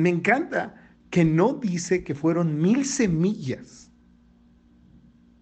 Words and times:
Me 0.00 0.10
encanta 0.10 0.76
que 1.10 1.24
no 1.24 1.54
dice 1.54 2.04
que 2.04 2.14
fueron 2.14 2.60
mil 2.62 2.84
semillas 2.84 3.90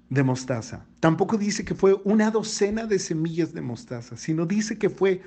de 0.08 0.22
mostaza. 0.22 0.86
Tampoco 0.98 1.36
dice 1.36 1.62
que 1.62 1.74
fue 1.74 2.00
una 2.04 2.30
docena 2.30 2.86
de 2.86 2.98
semillas 2.98 3.52
de 3.52 3.60
mostaza, 3.60 4.16
sino 4.16 4.46
dice 4.46 4.78
que 4.78 4.88
fue 4.88 5.20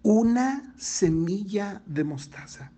una 0.00 0.72
semilla 0.78 1.82
de 1.84 2.02
mostaza. 2.02 2.72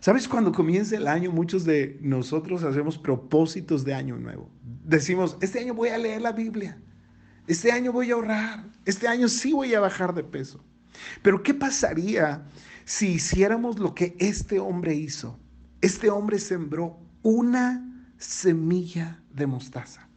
¿Sabes? 0.00 0.26
Cuando 0.26 0.52
comienza 0.52 0.96
el 0.96 1.06
año, 1.06 1.30
muchos 1.30 1.66
de 1.66 1.98
nosotros 2.00 2.64
hacemos 2.64 2.96
propósitos 2.96 3.84
de 3.84 3.92
año 3.92 4.16
nuevo. 4.16 4.50
Decimos, 4.84 5.36
este 5.42 5.58
año 5.60 5.74
voy 5.74 5.90
a 5.90 5.98
leer 5.98 6.22
la 6.22 6.32
Biblia, 6.32 6.80
este 7.46 7.72
año 7.72 7.92
voy 7.92 8.10
a 8.10 8.14
ahorrar, 8.14 8.64
este 8.86 9.06
año 9.06 9.28
sí 9.28 9.52
voy 9.52 9.74
a 9.74 9.80
bajar 9.80 10.14
de 10.14 10.24
peso. 10.24 10.64
Pero 11.20 11.42
¿qué 11.42 11.52
pasaría 11.52 12.42
si 12.84 13.12
hiciéramos 13.12 13.78
lo 13.78 13.94
que 13.94 14.16
este 14.18 14.58
hombre 14.60 14.94
hizo? 14.94 15.38
Este 15.80 16.10
hombre 16.10 16.38
sembró 16.38 16.98
una 17.22 17.84
semilla 18.18 19.22
de 19.32 19.46
mostaza, 19.46 20.08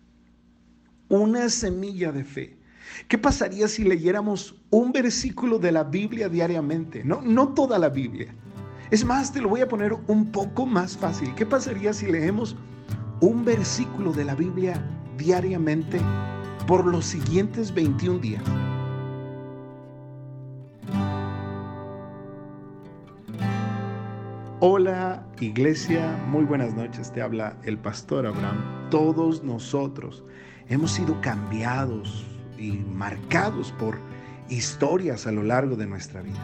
una 1.10 1.50
semilla 1.50 2.12
de 2.12 2.24
fe. 2.24 2.58
¿Qué 3.08 3.18
pasaría 3.18 3.68
si 3.68 3.84
leyéramos 3.84 4.56
un 4.70 4.92
versículo 4.92 5.60
de 5.60 5.72
la 5.72 5.84
Biblia 5.84 6.30
diariamente? 6.30 7.04
No, 7.04 7.22
no 7.22 7.50
toda 7.50 7.80
la 7.80 7.90
Biblia. 7.90 8.34
Es 8.92 9.04
más, 9.04 9.34
te 9.34 9.42
lo 9.42 9.50
voy 9.50 9.62
a 9.62 9.68
poner 9.68 9.94
un 10.08 10.32
poco 10.32 10.66
más 10.66 10.96
fácil. 10.96 11.34
¿Qué 11.36 11.46
pasaría 11.46 11.92
si 11.92 12.06
leemos 12.06 12.56
un 13.20 13.44
versículo 13.44 14.14
de 14.14 14.24
la 14.24 14.36
Biblia 14.36 14.82
diariamente 15.18 16.00
por 16.66 16.86
los 16.86 17.06
siguientes 17.06 17.74
21 17.74 18.20
días? 18.20 18.44
Hola 24.60 25.24
iglesia, 25.40 26.18
muy 26.30 26.44
buenas 26.44 26.74
noches, 26.74 27.12
te 27.12 27.22
habla 27.22 27.56
el 27.62 27.78
pastor 27.78 28.26
Abraham. 28.26 28.90
Todos 28.90 29.44
nosotros 29.44 30.24
hemos 30.68 30.90
sido 30.90 31.22
cambiados 31.22 32.26
y 32.58 32.72
marcados 32.72 33.72
por 33.74 34.00
historias 34.50 35.28
a 35.28 35.32
lo 35.32 35.44
largo 35.44 35.76
de 35.76 35.86
nuestra 35.86 36.24
vida. 36.24 36.44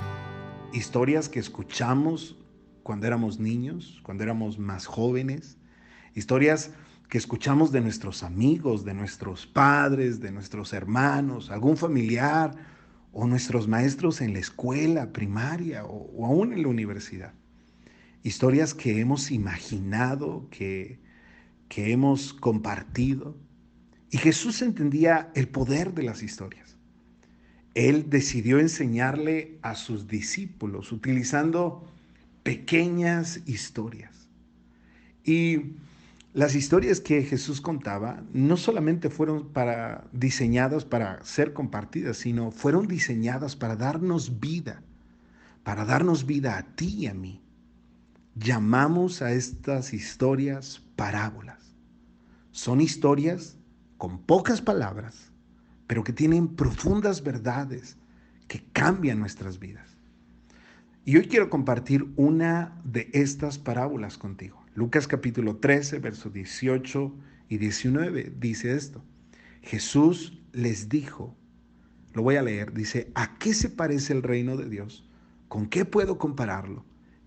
Historias 0.73 1.27
que 1.27 1.39
escuchamos 1.39 2.37
cuando 2.83 3.07
éramos 3.07 3.39
niños, 3.39 3.99
cuando 4.03 4.21
éramos 4.21 4.59
más 4.59 4.85
jóvenes. 4.85 5.57
Historias 6.13 6.69
que 7.09 7.17
escuchamos 7.17 7.71
de 7.71 7.81
nuestros 7.81 8.21
amigos, 8.21 8.85
de 8.85 8.93
nuestros 8.93 9.47
padres, 9.47 10.19
de 10.19 10.31
nuestros 10.31 10.73
hermanos, 10.73 11.49
algún 11.49 11.77
familiar 11.77 12.53
o 13.11 13.25
nuestros 13.25 13.67
maestros 13.67 14.21
en 14.21 14.33
la 14.33 14.39
escuela 14.39 15.11
primaria 15.11 15.83
o, 15.83 16.11
o 16.15 16.27
aún 16.27 16.53
en 16.53 16.61
la 16.61 16.67
universidad 16.67 17.33
historias 18.23 18.73
que 18.73 18.99
hemos 18.99 19.31
imaginado, 19.31 20.47
que, 20.49 20.99
que 21.67 21.91
hemos 21.91 22.33
compartido. 22.33 23.37
Y 24.09 24.17
Jesús 24.17 24.61
entendía 24.61 25.31
el 25.35 25.47
poder 25.49 25.93
de 25.93 26.03
las 26.03 26.23
historias. 26.23 26.77
Él 27.73 28.09
decidió 28.09 28.59
enseñarle 28.59 29.57
a 29.61 29.75
sus 29.75 30.07
discípulos 30.07 30.91
utilizando 30.91 31.87
pequeñas 32.43 33.41
historias. 33.45 34.29
Y 35.23 35.73
las 36.33 36.55
historias 36.55 36.99
que 36.99 37.23
Jesús 37.23 37.61
contaba 37.61 38.23
no 38.33 38.57
solamente 38.57 39.09
fueron 39.09 39.49
para, 39.49 40.05
diseñadas 40.11 40.85
para 40.85 41.23
ser 41.23 41.53
compartidas, 41.53 42.17
sino 42.17 42.51
fueron 42.51 42.87
diseñadas 42.87 43.55
para 43.55 43.75
darnos 43.75 44.39
vida, 44.39 44.81
para 45.63 45.85
darnos 45.85 46.25
vida 46.25 46.57
a 46.57 46.63
ti 46.75 46.95
y 47.01 47.07
a 47.07 47.13
mí. 47.13 47.41
Llamamos 48.35 49.21
a 49.21 49.31
estas 49.31 49.93
historias 49.93 50.81
parábolas. 50.95 51.75
Son 52.51 52.81
historias 52.81 53.57
con 53.97 54.19
pocas 54.23 54.59
palabras, 54.59 55.31
pero 55.85 56.03
que 56.03 56.13
tienen 56.13 56.47
profundas 56.47 57.23
verdades 57.23 57.97
que 58.47 58.63
cambian 58.73 59.19
nuestras 59.19 59.59
vidas. 59.59 59.97
Y 61.05 61.17
hoy 61.17 61.27
quiero 61.27 61.51
compartir 61.51 62.11
una 62.15 62.81
de 62.83 63.09
estas 63.13 63.59
parábolas 63.59 64.17
contigo. 64.17 64.63
Lucas 64.73 65.07
capítulo 65.07 65.57
13, 65.57 65.99
versos 65.99 66.33
18 66.33 67.13
y 67.49 67.57
19 67.59 68.33
dice 68.39 68.75
esto. 68.75 69.03
Jesús 69.61 70.41
les 70.53 70.89
dijo, 70.89 71.37
lo 72.13 72.23
voy 72.23 72.37
a 72.37 72.41
leer, 72.41 72.73
dice, 72.73 73.11
¿a 73.13 73.37
qué 73.37 73.53
se 73.53 73.69
parece 73.69 74.13
el 74.13 74.23
reino 74.23 74.57
de 74.57 74.69
Dios? 74.69 75.07
¿Con 75.49 75.67
qué 75.67 75.85
puedo 75.85 76.17
compararlo? 76.17 76.83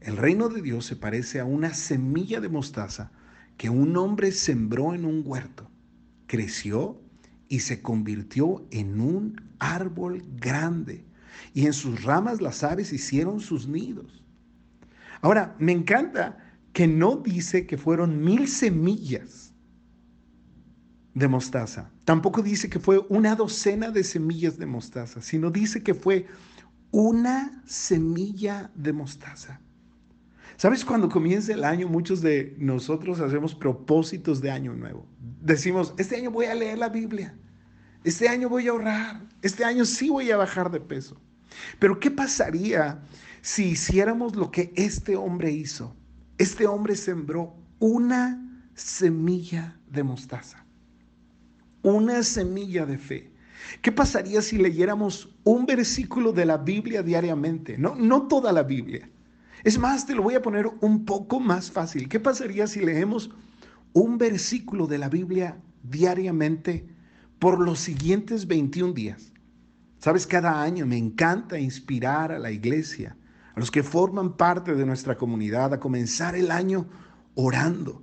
El 0.07 0.17
reino 0.17 0.49
de 0.49 0.63
Dios 0.63 0.87
se 0.87 0.95
parece 0.95 1.41
a 1.41 1.45
una 1.45 1.75
semilla 1.75 2.41
de 2.41 2.49
mostaza 2.49 3.11
que 3.57 3.71
un 3.71 3.97
hombre 3.97 4.31
sembró 4.31 4.95
en 4.95 5.05
un 5.05 5.25
huerto, 5.27 5.69
creció 6.29 7.01
y 7.49 7.59
se 7.59 7.83
convirtió 7.83 8.65
en 8.71 9.01
un 9.01 9.51
árbol 9.59 10.23
grande, 10.37 11.05
y 11.55 11.67
en 11.67 11.73
sus 11.73 12.05
ramas 12.05 12.41
las 12.41 12.63
aves 12.63 12.93
hicieron 12.93 13.41
sus 13.41 13.67
nidos. 13.67 14.23
Ahora, 15.23 15.57
me 15.59 15.73
encanta 15.73 16.39
que 16.73 16.87
no 16.87 17.17
dice 17.17 17.67
que 17.67 17.77
fueron 17.77 18.23
mil 18.23 18.47
semillas 18.47 19.53
de 21.15 21.27
mostaza, 21.27 21.91
tampoco 22.05 22.43
dice 22.43 22.71
que 22.71 22.79
fue 22.79 23.05
una 23.09 23.35
docena 23.35 23.91
de 23.91 24.05
semillas 24.05 24.57
de 24.57 24.67
mostaza, 24.67 25.21
sino 25.21 25.51
dice 25.51 25.83
que 25.83 25.95
fue 25.95 26.29
una 26.93 27.61
semilla 27.67 28.71
de 28.77 28.93
mostaza. 28.93 29.61
¿Sabes? 30.57 30.87
Cuando 30.87 31.11
comienza 31.11 31.53
el 31.53 31.65
año, 31.65 31.87
muchos 31.87 32.23
de 32.23 32.55
nosotros 32.59 33.21
hacemos 33.21 33.55
propósitos 33.55 34.41
de 34.41 34.51
año 34.51 34.73
nuevo. 34.73 35.07
Decimos, 35.43 35.93
este 35.99 36.17
año 36.17 36.31
voy 36.31 36.47
a 36.47 36.55
leer 36.55 36.79
la 36.79 36.89
Biblia, 36.89 37.37
este 38.05 38.29
año 38.29 38.49
voy 38.49 38.67
a 38.67 38.71
ahorrar, 38.71 39.21
este 39.43 39.65
año 39.65 39.85
sí 39.85 40.09
voy 40.09 40.31
a 40.31 40.39
bajar 40.39 40.71
de 40.71 40.81
peso. 40.81 41.21
Pero 41.79 42.01
¿qué 42.01 42.11
pasaría 42.11 43.03
si 43.43 43.71
hiciéramos 43.71 44.35
lo 44.35 44.51
que 44.51 44.73
este 44.77 45.15
hombre 45.15 45.51
hizo? 45.51 45.95
Este 46.39 46.67
hombre 46.67 46.97
sembró 46.97 47.55
una 47.79 48.43
semilla 48.75 49.79
de 49.91 50.03
mostaza, 50.05 50.65
una 51.83 52.23
semilla 52.23 52.87
de 52.87 52.97
fe. 52.97 53.31
¿Qué 53.83 53.93
pasaría 53.93 54.41
si 54.41 54.57
leyéramos 54.57 55.35
un 55.45 55.67
versículo 55.67 56.33
de 56.33 56.47
la 56.47 56.57
Biblia 56.57 57.03
diariamente? 57.03 57.77
No, 57.77 57.95
no 57.95 58.27
toda 58.27 58.53
la 58.53 58.63
Biblia 58.63 59.11
es 59.65 59.79
más, 59.79 60.07
te 60.07 60.15
lo 60.15 60.23
voy 60.23 60.35
a 60.35 60.43
poner 60.43 60.67
un 60.81 61.05
poco 61.05 61.41
más 61.41 61.71
fácil. 61.71 62.09
¿Qué 62.09 62.21
pasaría 62.21 62.67
si 62.67 62.81
leemos 62.81 63.31
un 63.93 64.19
versículo 64.19 64.87
de 64.87 64.99
la 64.99 65.09
Biblia 65.09 65.59
diariamente 65.83 66.87
por 67.39 67.61
los 67.61 67.81
siguientes 67.81 68.47
21 68.47 68.93
días? 68.93 69.33
Sabes, 69.99 70.27
cada 70.27 70.63
año 70.63 70.87
me 70.87 70.99
encanta 70.99 71.59
inspirar 71.59 72.31
a 72.33 72.39
la 72.39 72.51
iglesia, 72.51 73.17
a 73.55 73.61
los 73.61 73.71
que 73.71 73.83
forman 73.83 74.37
parte 74.37 74.75
de 74.75 74.87
nuestra 74.87 75.17
comunidad, 75.17 75.73
a 75.73 75.81
comenzar 75.81 76.37
el 76.37 76.51
año 76.51 76.87
orando, 77.35 78.03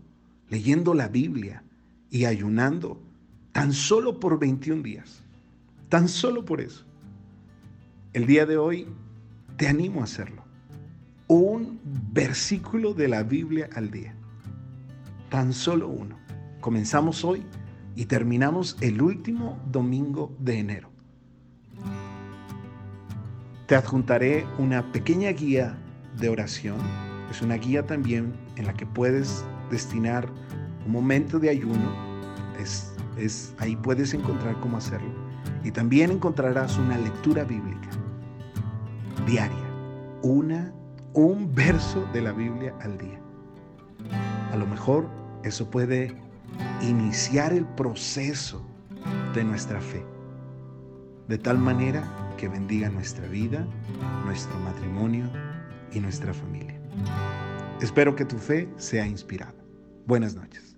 leyendo 0.49 0.93
la 0.93 1.07
Biblia 1.07 1.63
y 2.09 2.25
ayunando 2.25 3.01
tan 3.51 3.71
solo 3.71 4.19
por 4.19 4.39
21 4.39 4.81
días. 4.81 5.21
Tan 5.89 6.09
solo 6.09 6.43
por 6.43 6.59
eso. 6.59 6.83
El 8.13 8.25
día 8.25 8.45
de 8.45 8.57
hoy 8.57 8.87
te 9.57 9.67
animo 9.67 10.01
a 10.01 10.05
hacerlo 10.05 10.42
un 11.27 11.79
versículo 12.11 12.93
de 12.93 13.07
la 13.07 13.23
Biblia 13.23 13.69
al 13.75 13.91
día. 13.91 14.15
Tan 15.29 15.53
solo 15.53 15.87
uno. 15.87 16.17
Comenzamos 16.61 17.23
hoy 17.23 17.43
y 17.95 18.05
terminamos 18.05 18.77
el 18.81 19.01
último 19.01 19.59
domingo 19.71 20.35
de 20.39 20.59
enero. 20.59 20.89
Te 23.67 23.75
adjuntaré 23.75 24.45
una 24.57 24.91
pequeña 24.91 25.31
guía 25.31 25.77
de 26.19 26.29
oración. 26.29 26.77
Es 27.31 27.41
una 27.41 27.55
guía 27.55 27.85
también 27.85 28.33
en 28.55 28.67
la 28.67 28.73
que 28.73 28.85
puedes 28.85 29.43
destinar 29.71 30.29
un 30.85 30.91
momento 30.91 31.39
de 31.39 31.49
ayuno. 31.49 31.91
Es, 32.59 32.93
es, 33.17 33.53
ahí 33.57 33.75
puedes 33.75 34.13
encontrar 34.13 34.59
cómo 34.59 34.77
hacerlo. 34.77 35.09
Y 35.63 35.71
también 35.71 36.11
encontrarás 36.11 36.77
una 36.77 36.97
lectura 36.97 37.43
bíblica 37.43 37.89
diaria. 39.25 39.57
Una 40.21 40.73
un 41.13 41.53
verso 41.53 42.07
de 42.13 42.21
la 42.21 42.31
Biblia 42.31 42.73
al 42.81 42.97
día. 42.97 43.19
A 44.51 44.57
lo 44.57 44.65
mejor 44.65 45.07
eso 45.43 45.69
puede 45.69 46.15
iniciar 46.81 47.53
el 47.53 47.65
proceso 47.65 48.65
de 49.33 49.43
nuestra 49.43 49.79
fe, 49.79 50.03
de 51.27 51.37
tal 51.37 51.57
manera 51.57 52.03
que 52.37 52.47
bendiga 52.47 52.89
nuestra 52.89 53.27
vida, 53.27 53.65
nuestro 54.25 54.57
matrimonio 54.59 55.29
y 55.91 55.99
nuestra 55.99 56.33
familia. 56.33 56.79
Espero 57.81 58.15
que 58.15 58.25
tu 58.25 58.37
fe 58.37 58.69
sea 58.77 59.05
inspirada. 59.05 59.55
Buenas 60.05 60.35
noches. 60.35 60.72